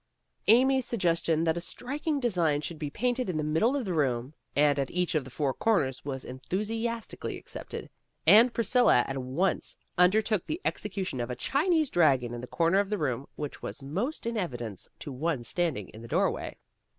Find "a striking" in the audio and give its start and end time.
1.57-2.19